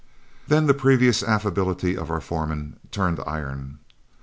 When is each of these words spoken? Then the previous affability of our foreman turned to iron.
Then 0.47 0.65
the 0.65 0.73
previous 0.73 1.21
affability 1.21 1.95
of 1.95 2.09
our 2.09 2.19
foreman 2.21 2.79
turned 2.89 3.17
to 3.17 3.25
iron. 3.29 3.77